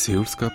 [0.00, 0.54] Séoulscope.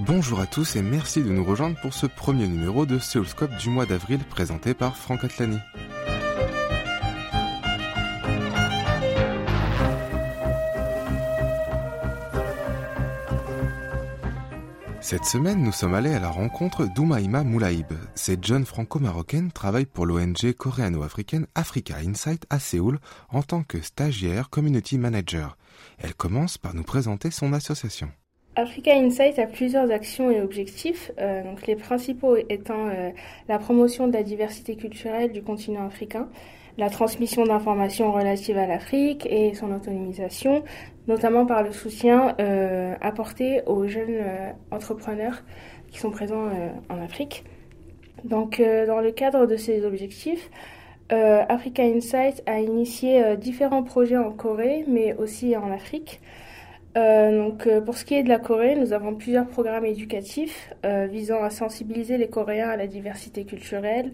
[0.00, 3.70] Bonjour à tous et merci de nous rejoindre pour ce premier numéro de Séoulscope du
[3.70, 5.56] mois d'avril présenté par Franck Atlani.
[15.02, 17.86] Cette semaine, nous sommes allés à la rencontre d'Oumaïma Moulaïb.
[18.14, 22.98] Cette jeune franco-marocaine travaille pour l'ONG coréano-africaine Africa Insight à Séoul
[23.30, 25.56] en tant que stagiaire community manager.
[26.02, 28.10] Elle commence par nous présenter son association.
[28.56, 33.10] Africa Insight a plusieurs actions et objectifs, euh, donc les principaux étant euh,
[33.48, 36.28] la promotion de la diversité culturelle du continent africain,
[36.76, 40.62] la transmission d'informations relatives à l'Afrique et son autonomisation,
[41.10, 45.42] notamment par le soutien euh, apporté aux jeunes euh, entrepreneurs
[45.90, 47.44] qui sont présents euh, en Afrique.
[48.22, 50.50] Donc, dans le cadre de ces objectifs,
[51.08, 56.20] Africa Insight a initié différents projets en Corée, mais aussi en Afrique.
[56.94, 61.48] donc, pour ce qui est de la Corée, nous avons plusieurs programmes éducatifs visant à
[61.48, 64.12] sensibiliser les Coréens à la diversité culturelle,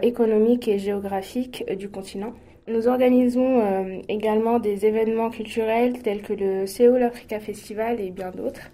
[0.00, 2.32] économique et géographique du continent.
[2.68, 8.30] Nous organisons euh, également des événements culturels tels que le Seoul Africa Festival et bien
[8.30, 8.70] d'autres.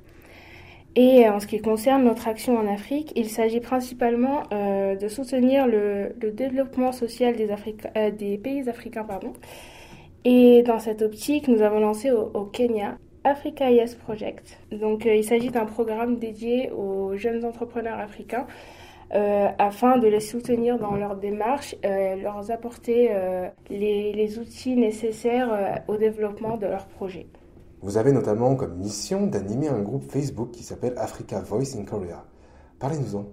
[0.97, 5.67] Et en ce qui concerne notre action en Afrique, il s'agit principalement euh, de soutenir
[5.67, 9.07] le, développement social des, euh, pays africains.
[10.25, 14.59] Et dans cette optique, nous avons lancé au, au Kenya Africa Yes Project.
[14.73, 18.47] Donc il s'agit d'un programme dédié aux jeunes entrepreneurs africains
[19.13, 25.83] euh, afin de les soutenir dans leur démarche, euh, leur apporter euh, les, outils nécessaires
[25.89, 27.27] au développement de leur projet.
[27.83, 32.25] Vous avez notamment comme mission d'animer un groupe Facebook qui s'appelle Africa Voice in Korea.
[32.79, 33.27] Parlez-nous-en.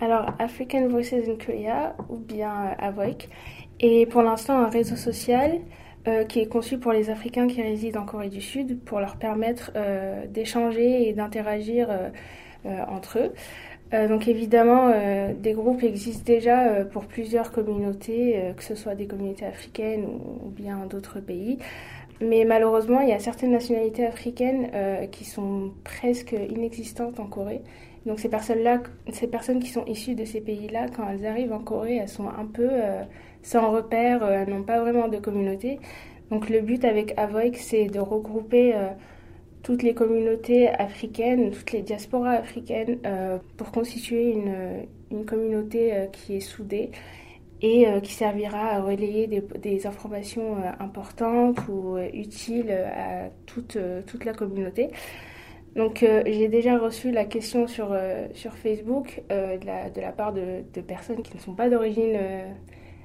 [0.00, 3.30] Alors, African Voices in Korea, ou bien AVOIC,
[3.80, 5.60] est pour l'instant un réseau social
[6.28, 9.72] qui est conçu pour les Africains qui résident en Corée du Sud pour leur permettre
[10.28, 11.88] d'échanger et d'interagir
[12.64, 13.32] entre eux.
[13.94, 18.94] Euh, donc évidemment, euh, des groupes existent déjà euh, pour plusieurs communautés, que ce soit
[18.94, 21.58] des communautés africaines ou, bien d'autres pays.
[22.20, 24.70] Mais malheureusement, il y a certaines nationalités africaines
[25.12, 27.62] qui sont presque inexistantes en Corée.
[28.06, 28.82] Donc ces personnes-là,
[29.12, 32.28] ces personnes qui sont issues de ces pays-là, quand elles arrivent en Corée, elles sont
[32.28, 32.68] un peu
[33.42, 35.78] sans repère, elles n'ont pas vraiment de communauté.
[36.30, 38.74] Donc le but avec Avoic, c'est de regrouper
[39.68, 46.06] toutes les communautés africaines, toutes les diasporas africaines euh, pour constituer une, une communauté euh,
[46.06, 46.90] qui est soudée
[47.60, 54.32] et euh, qui servira à relayer des, informations importantes ou utiles à toute, toute la
[54.32, 54.88] communauté.
[55.76, 57.94] Donc j'ai déjà reçu la question sur,
[58.32, 62.16] sur Facebook de la, de, la, part de, personnes qui ne sont pas d'origine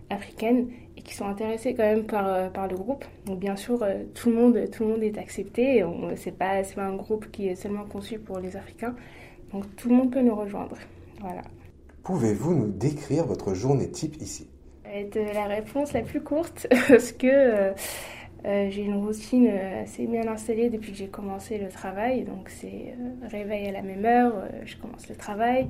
[0.09, 3.05] africaine et qui sont intéressés quand même par, euh, par le groupe.
[3.25, 5.83] Donc bien sûr, euh, tout le monde, tout le monde est accepté.
[6.15, 8.95] Ce n'est pas, pas un groupe qui est seulement conçu pour les Africains.
[9.51, 10.77] Donc tout le monde peut nous rejoindre.
[11.19, 11.41] Voilà.
[12.03, 14.49] Pouvez-vous nous décrire votre journée type ici?
[15.15, 17.73] La réponse la plus courte, parce que euh,
[18.43, 22.23] j'ai une routine assez bien installée depuis que j'ai commencé le travail.
[22.23, 22.93] Donc c'est
[23.23, 24.33] réveil à la même heure,
[24.65, 25.67] je commence le travail.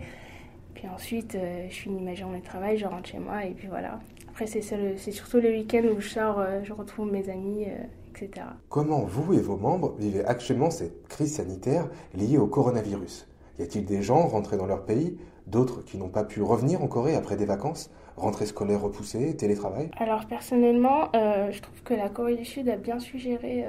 [0.74, 1.38] Puis ensuite,
[1.70, 4.00] je finis ma journée de travail, je rentre chez moi et puis voilà.
[4.34, 8.48] Après, c'est surtout les week-ends où je sors, euh, je retrouve mes amis, euh, etc.
[8.68, 13.28] Comment vous et vos membres vivez actuellement cette crise sanitaire liée au coronavirus?
[13.60, 16.88] Y a-t-il des gens rentrés dans leur pays, d'autres qui n'ont pas pu revenir en
[16.88, 19.92] Corée après des vacances Rentrée scolaire repoussée, télétravail?
[19.98, 23.68] Alors personnellement, euh, je trouve que la Corée du Sud a bien su gérer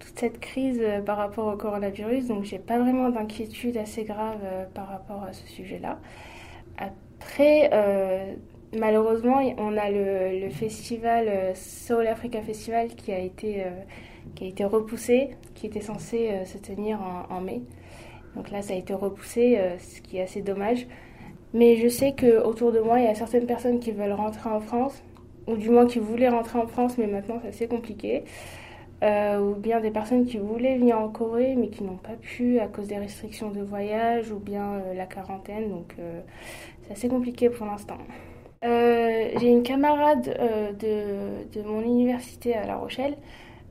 [0.00, 4.40] toute cette crise par rapport au coronavirus, donc j'ai pas vraiment d'inquiétude assez grave
[4.74, 5.98] par rapport à ce sujet-là.
[6.76, 7.70] Après,
[8.76, 13.70] malheureusement, on a le, festival euh, Soul Africa Festival qui a été, euh,
[14.34, 17.00] qui a été repoussé, qui était censé euh, se tenir
[17.30, 17.62] en, mai.
[18.36, 20.86] Donc là, ça a été repoussé, ce qui est assez dommage.
[21.52, 24.60] Mais je sais qu'autour de moi, il y a certaines personnes qui veulent rentrer en
[24.60, 25.02] France,
[25.48, 28.22] ou du moins qui voulaient rentrer en France, mais maintenant c'est assez compliqué.
[29.02, 32.68] ou bien des personnes qui voulaient venir en Corée, mais qui n'ont pas pu à
[32.68, 35.70] cause des restrictions de voyage ou bien la quarantaine.
[35.70, 35.96] Donc
[36.82, 37.98] c'est assez compliqué pour l'instant.
[38.62, 40.72] Euh, j'ai une camarade euh,
[41.54, 43.16] de, mon université à La Rochelle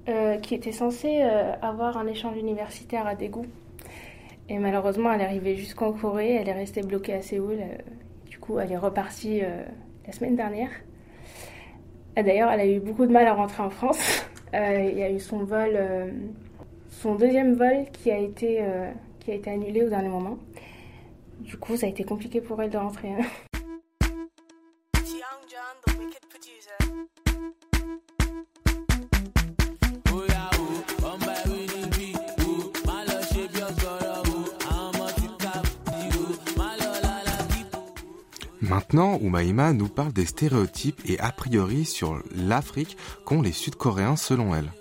[0.08, 1.22] euh, qui était censée
[1.62, 3.42] avoir un échange universitaire à Daegu.
[4.48, 7.60] Et malheureusement, elle est arrivée jusqu'en Corée, elle est restée bloquée à Séoul.
[8.28, 10.72] du coup, elle est repartie la semaine dernière.
[12.16, 14.26] D'ailleurs, elle a eu beaucoup de mal à rentrer en France.
[14.54, 15.78] il y a eu son vol,
[16.90, 18.66] son deuxième vol qui a été,
[19.20, 20.40] qui a été annulé au dernier moment.
[21.42, 23.10] Du coup, ça a été compliqué pour elle de rentrer.
[38.92, 44.56] Maintenant, Umaima nous parle des stéréotypes et a priori sur l'Afrique qu'ont les Sud-Coréens selon
[44.56, 44.72] elle.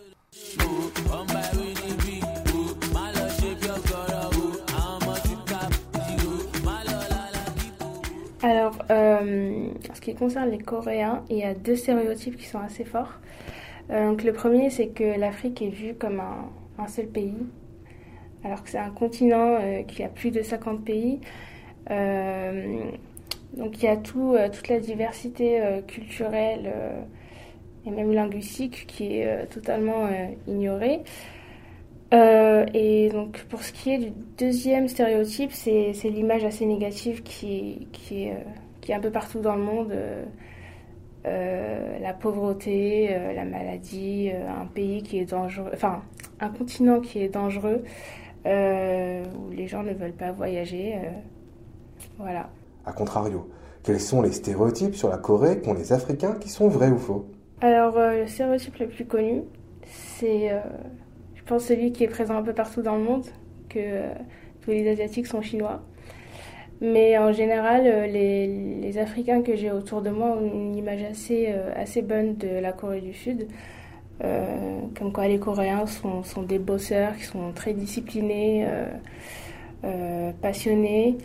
[8.43, 12.61] Alors, euh, en ce qui concerne les Coréens, il y a deux stéréotypes qui sont
[12.61, 13.13] assez forts.
[13.91, 16.23] Euh, le premier, c'est que l'Afrique est vue comme
[16.79, 17.37] un, seul pays,
[18.43, 21.21] alors que c'est un continent euh, qui a plus de 50 pays.
[23.57, 26.73] Donc, il y a tout, toute la diversité culturelle
[27.87, 30.09] et même linguistique qui est totalement
[30.47, 31.01] ignorée.
[32.15, 37.87] Euh, et donc pour ce qui est du deuxième stéréotype, c'est l'image assez négative qui,
[38.11, 39.95] est, euh, un peu partout dans le monde.
[41.27, 46.03] Euh, la pauvreté, la maladie, un pays qui est dangereux, enfin
[46.41, 47.83] un continent qui est dangereux,
[48.47, 50.97] où les gens ne veulent pas voyager.
[52.19, 52.49] voilà.
[52.89, 53.49] A contrario,
[53.83, 57.27] quels sont les stéréotypes sur la Corée qu'ont les Africains qui sont vrais ou faux?
[57.61, 59.43] Alors le stéréotype le plus connu,
[59.85, 60.51] c'est
[61.49, 63.25] je pense celui qui est présent un peu partout dans le monde,
[63.71, 64.13] que euh,
[64.61, 65.81] tous les Asiatiques sont chinois.
[66.83, 71.47] Mais en général, euh, les, Africains que j'ai autour de moi ont une image assez,
[71.49, 73.49] euh, assez bonne de la Corée du Sud.
[74.21, 78.67] comme quoi les Coréens sont, sont, des bosseurs, qui sont très disciplinés,
[80.43, 81.17] passionnés.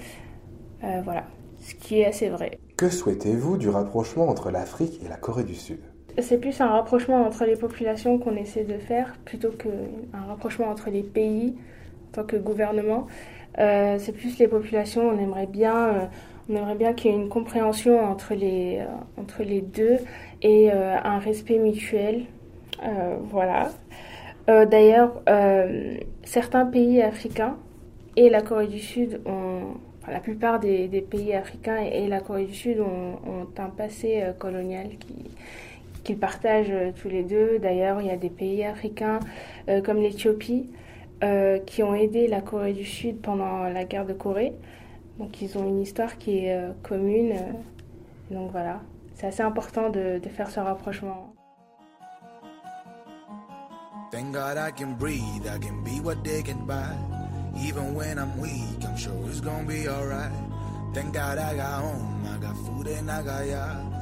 [1.03, 1.25] voilà,
[1.63, 2.59] ce qui est assez vrai.
[2.77, 5.79] Que souhaitez-vous du rapprochement entre l'Afrique et la Corée du Sud?
[6.19, 10.89] C'est plus un rapprochement entre les populations qu'on essaie de faire plutôt qu'un rapprochement entre
[10.91, 11.55] les pays
[12.09, 13.07] en tant que gouvernement.
[13.59, 16.05] Euh, c'est plus les populations, on aimerait bien, euh,
[16.49, 19.97] on aimerait bien qu'il y ait une compréhension entre les, euh, entre les deux
[20.41, 22.25] et un respect mutuel.
[23.31, 23.69] voilà.
[24.47, 25.21] D'ailleurs,
[26.25, 27.55] certains pays africains
[28.17, 29.77] et la Corée du Sud ont,
[30.07, 35.31] la plupart des, pays africains et, la Corée du Sud ont, un passé colonial qui,
[36.03, 37.59] qu'ils partagent euh, tous les deux.
[37.59, 39.19] D'ailleurs, il y a des pays africains
[39.69, 40.69] euh, comme l'Éthiopie
[41.23, 44.53] euh, qui ont aidé la Corée du Sud pendant la guerre de Corée.
[45.19, 47.35] Donc ils ont une histoire qui est commune.
[48.31, 48.81] donc voilà,
[49.13, 51.33] c'est assez important de, faire ce rapprochement.
[54.11, 57.12] God I can breathe, I can be what they can buy.
[57.57, 60.31] Even when I'm weak, I'm sure it's gonna be alright.
[60.93, 63.93] Thank God I got home, I got food and I got ya.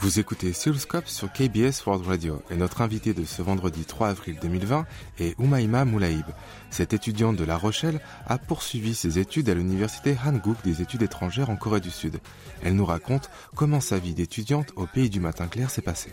[0.00, 4.38] Vous écoutez Soulscope sur KBS World Radio et notre invité de ce vendredi 3 avril
[4.42, 4.84] 2020
[5.20, 6.26] est Umaima Moulaïb.
[6.70, 11.50] Cette étudiante de La Rochelle a poursuivi ses études à l'université Hanguk des études étrangères
[11.50, 12.18] en Corée du Sud.
[12.64, 16.12] Elle nous raconte comment sa vie d'étudiante au pays du matin clair s'est passée.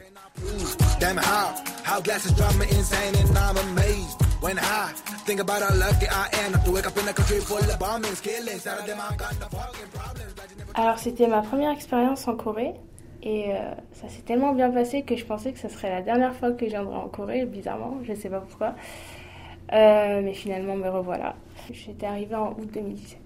[10.76, 12.76] Alors c'était ma première expérience en Corée
[13.24, 16.36] et euh, ça s'est tellement bien passé que je pensais que ce serait la dernière
[16.36, 18.76] fois que je viendrais en Corée, bizarrement, je sais pas pourquoi.
[19.74, 21.36] Euh, mais finalement me revoilà.
[21.72, 23.18] J'étais arrivée en août 2017.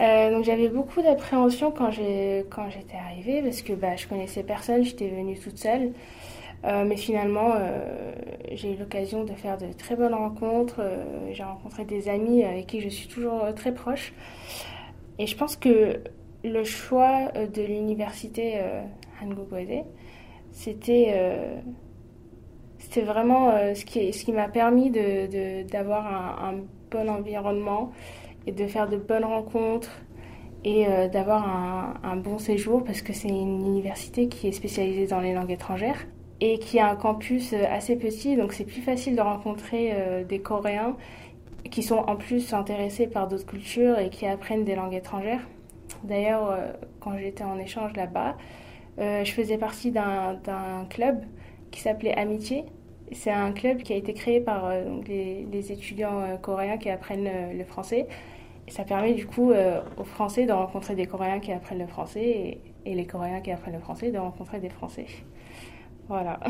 [0.00, 5.08] Euh, donc j'avais beaucoup d'appréhension quand j'étais arrivée parce que bah, je connaissais personne, j'étais
[5.08, 5.92] venue toute seule.
[6.64, 8.12] Euh, mais finalement, euh,
[8.52, 10.76] j'ai eu l'occasion de faire de très bonnes rencontres.
[10.78, 14.14] Euh, j'ai rencontré des amis avec qui je suis toujours très proche.
[15.18, 16.00] Et je pense que
[16.42, 18.60] le choix de l'université
[19.22, 19.48] Hanguk
[20.50, 21.14] c'était
[22.78, 27.92] c'était vraiment ce qui, ce qui m'a permis d'avoir de, un, un, bon environnement
[28.46, 30.02] et de faire de bonnes rencontres
[30.64, 35.20] et d'avoir un, un, bon séjour parce que c'est une université qui est spécialisée dans
[35.20, 36.06] les langues étrangères
[36.40, 40.24] et qui a un campus euh, assez petit, donc c'est plus facile de rencontrer euh,
[40.24, 40.96] des Coréens
[41.70, 45.40] qui sont en plus intéressés par d'autres cultures et qui apprennent des langues étrangères.
[46.02, 48.36] D'ailleurs, euh, quand j'étais en échange là-bas,
[48.98, 51.24] je faisais partie d'un club
[51.72, 52.64] qui s'appelait Amitié.
[53.10, 54.70] C'est un club qui a été créé par
[55.08, 58.06] les, étudiants coréens qui apprennent le français.
[58.68, 62.22] Et ça permet du coup aux Français de rencontrer des Coréens qui apprennent le français
[62.24, 65.06] et, et les Coréens qui apprennent le français de rencontrer des Français.
[66.08, 66.40] Voilà.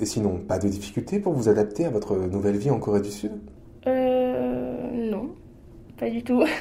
[0.00, 3.10] Et sinon, pas de difficulté pour vous adapter à votre nouvelle vie en Corée du
[3.10, 3.32] Sud?
[3.86, 4.72] Euh.
[4.92, 5.30] Non,
[5.98, 6.44] pas du tout.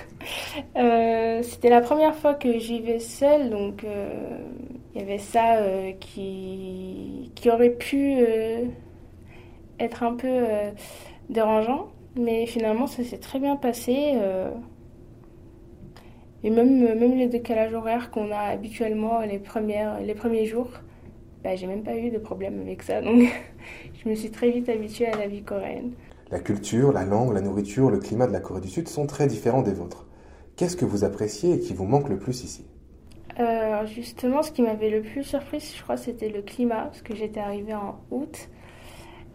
[0.77, 4.37] Euh, c'était la première fois que j'y vais seule, donc euh,
[4.93, 8.17] il y avait ça euh, qui, qui aurait pu
[9.79, 10.43] être un peu
[11.29, 14.13] dérangeant, mais finalement ça s'est très bien passé.
[16.43, 20.69] et même, même les décalages horaires qu'on a habituellement les, premières, les premiers jours,
[21.43, 23.01] bah, j'ai même pas eu de problème avec ça.
[23.01, 23.21] Donc,
[24.03, 25.91] je me suis très vite habituée à la vie coréenne.
[26.31, 29.27] La culture, la langue, la nourriture, le climat de la Corée du Sud sont très
[29.27, 30.05] différents des vôtres.
[30.55, 32.65] Qu'est-ce que vous appréciez et qui vous manque le plus ici?
[33.39, 37.15] Euh, Justement, ce qui m'avait le plus surprise, je crois, c'était le climat, parce que
[37.15, 38.49] j'étais arrivée en août.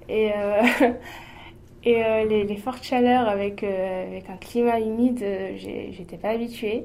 [0.09, 0.63] Et, euh,
[1.85, 5.23] et euh, les, fortes chaleurs avec, avec un climat humide,
[5.57, 6.85] j'étais pas habituée.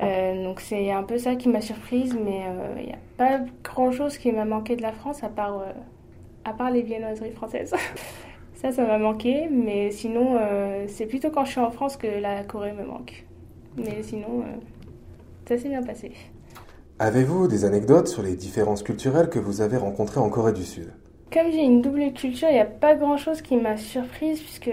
[0.00, 2.42] Donc c'est un peu ça qui m'a surprise, mais
[2.78, 5.62] il n'y a pas grand-chose qui m'a manqué de la France, à part,
[6.44, 7.74] à part les viennoiseries françaises.
[8.54, 10.38] ça, ça m'a manqué, mais sinon,
[10.86, 13.26] c'est plutôt quand je suis en France que la Corée me manque.
[13.76, 14.44] Mais sinon,
[15.48, 16.12] ça s'est bien passé.
[17.00, 20.92] Avez-vous des anecdotes sur les différences culturelles que vous avez rencontrées en Corée du Sud?
[21.32, 24.70] Comme j'ai une double culture, il n'y a pas grand-chose qui m'a surprise puisque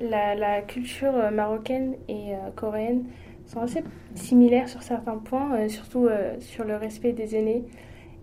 [0.00, 3.04] la, culture marocaine et euh, coréenne
[3.50, 3.82] sont assez
[4.14, 7.64] similaires sur certains points, euh, surtout euh, sur le respect des aînés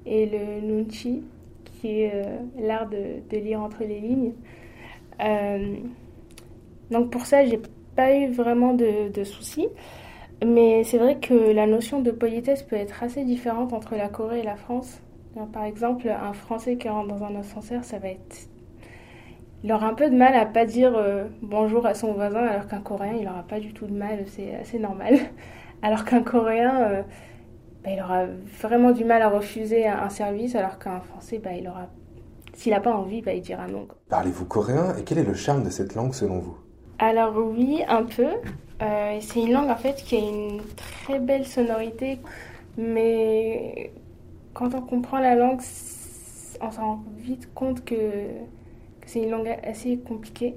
[0.05, 1.23] et le nunchi,
[1.65, 2.23] qui est
[2.57, 4.31] l'art de, lire entre les lignes.
[6.89, 7.61] donc pour ça, j'ai
[7.95, 9.67] pas eu vraiment de, de soucis.
[10.45, 14.39] Mais c'est vrai que la notion de politesse peut être assez différente entre la Corée
[14.39, 15.01] et la France.
[15.51, 18.49] Par exemple, un Français qui rentre dans un ascenseur, ça va être...
[19.67, 22.67] Il aura un peu de mal à pas dire euh, bonjour à son voisin, alors
[22.69, 25.15] qu'un Coréen, il n'aura pas du tout de mal, c'est assez normal.
[25.81, 27.01] Alors qu'un Coréen, euh,
[27.83, 28.27] bah, il aura
[28.61, 31.87] vraiment du mal à refuser un service, alors qu'un Français, bah, il aura...
[32.53, 33.89] S'il n'a pas envie, bah, il dira non.
[34.07, 36.57] Parlez-vous coréen et quel est le charme de cette langue selon vous?
[36.99, 38.29] Alors oui, un peu.
[38.81, 42.19] Euh, c'est une langue en fait qui a une très belle sonorité,
[42.77, 43.91] mais
[44.53, 45.59] quand on comprend la langue,
[46.61, 47.95] on s'en rend vite compte que,
[49.07, 50.55] c'est une langue assez compliquée.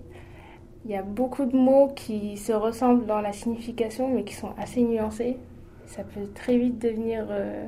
[0.85, 4.53] Il y a beaucoup de mots qui se ressemblent dans la signification, mais qui sont
[4.59, 5.39] assez nuancés.
[5.87, 7.67] Ça peut très vite devenir euh,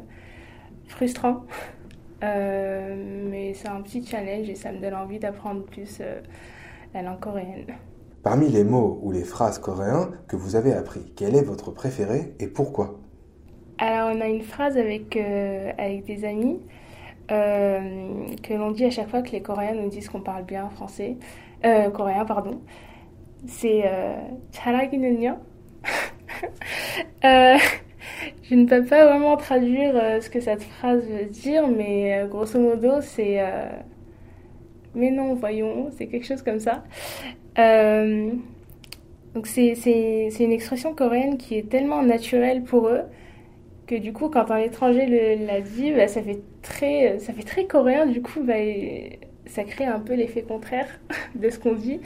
[0.87, 1.45] frustrant.
[2.25, 6.01] Euh, mais c'est un petit challenge et ça me donne envie d'apprendre plus
[6.95, 7.67] la langue coréenne.
[8.23, 12.35] Parmi les mots ou les phrases coréens que vous avez appris, quel est votre préféré
[12.39, 13.01] et pourquoi?
[13.79, 16.82] Alors on a une phrase avec, euh, avec des amis euh,
[17.33, 21.17] que l'on dit à chaque fois que les Coréens nous disent qu'on parle bien français,
[21.65, 22.61] euh, coréen pardon.
[23.47, 24.15] C'est euh,
[28.43, 33.01] je ne peux pas vraiment traduire ce que cette phrase veut dire, mais grosso modo
[33.01, 33.41] c'est
[34.95, 36.85] mais non, voyons, c'est quelque chose comme ça.
[37.59, 38.31] Euh,
[39.35, 39.73] donc c'est,
[40.41, 43.03] une expression coréenne qui est tellement naturelle pour eux
[43.87, 47.67] que du coup quand un étranger la dit, bah, ça, fait très, ça fait très
[47.67, 48.55] coréen, du coup bah,
[49.47, 50.89] ça crée un peu l'effet contraire
[51.35, 52.01] de ce qu'on dit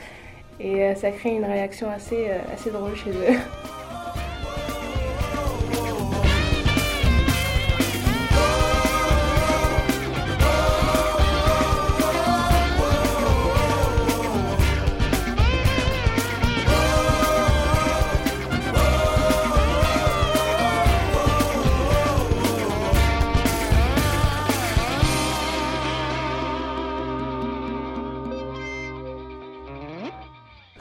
[0.60, 3.36] et euh, ça crée une réaction assez, euh, assez drôle chez eux.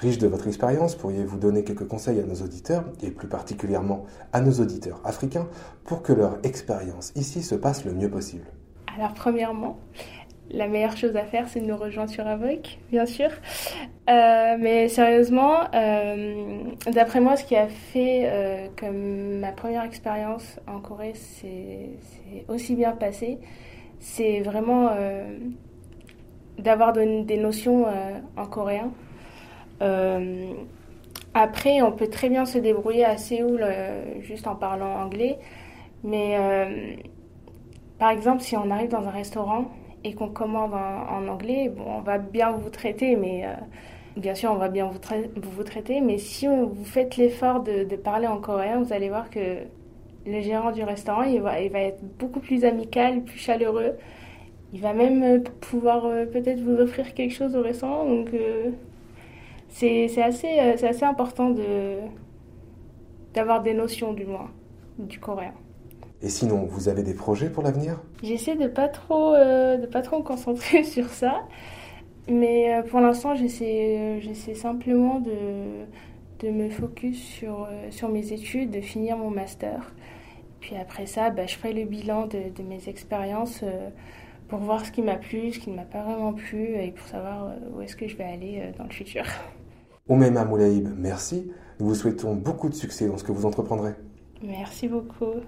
[0.06, 4.42] Riche de votre expérience, pourriez-vous donner quelques conseils à nos auditeurs, et plus particulièrement à
[4.42, 5.48] nos auditeurs africains,
[5.84, 8.46] pour que leur expérience ici se passe le mieux possible?
[8.96, 9.80] Alors premièrement,
[10.52, 13.32] la meilleure chose à faire, c'est de nous rejoindre sur Avoc, bien sûr.
[14.08, 16.56] Euh, mais sérieusement, euh,
[16.94, 21.90] d'après moi, ce qui a fait euh, ma première expérience en Corée s'est
[22.48, 23.40] aussi bien passée,
[24.00, 24.92] c'est vraiment
[26.60, 27.88] d'avoir des notions
[28.38, 28.92] en coréen
[29.82, 30.54] euh,
[31.34, 35.38] après, on peut très bien se débrouiller à Séoul euh, juste en parlant anglais.
[36.04, 36.96] Mais euh,
[38.00, 39.72] par exemple, si on arrive dans un restaurant
[40.04, 43.44] et qu'on commande en, anglais, bon, on va bien vous traiter, mais
[44.18, 45.00] bien sûr, on va bien vous,
[45.42, 46.02] vous traiter.
[46.02, 49.40] Mais si vous faites l'effort de, parler en coréen, vous allez voir que
[50.28, 53.94] le gérant du restaurant, il va, être beaucoup plus amical, plus chaleureux.
[54.74, 58.06] Il va même pouvoir peut-être vous offrir quelque chose au restaurant.
[59.76, 61.54] C'est assez, euh, assez important
[63.34, 64.50] d'avoir des notions du moins
[64.98, 65.54] du coréen.
[66.22, 68.02] Et sinon, vous avez des projets pour l'avenir?
[68.24, 71.46] J'essaie de pas trop euh, de pas trop me concentrer sur ça,
[72.30, 75.84] mais euh, pour l'instant, j'essaie j'essaie simplement de,
[76.40, 79.94] de me focus sur sur mes études, de finir mon master.
[80.62, 83.62] Puis après ça, bah, je ferai le bilan de, de mes expériences
[84.48, 87.06] pour voir ce qui m'a plu, ce qui ne m'a pas vraiment plu et pour
[87.08, 89.26] savoir où est-ce que je vais aller dans le futur.
[90.08, 91.52] Oumema Moulaïb, merci.
[91.80, 93.94] Nous vous souhaitons beaucoup de succès dans ce que vous entreprendrez.
[94.44, 95.42] Merci beaucoup.